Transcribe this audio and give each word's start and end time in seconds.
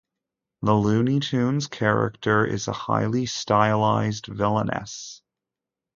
The 0.63 0.73
Looney 0.73 1.19
Tunes 1.19 1.67
character 1.67 2.43
is 2.43 2.67
a 2.67 2.71
highly 2.71 3.27
stylized 3.27 4.25
villainess. 4.25 5.21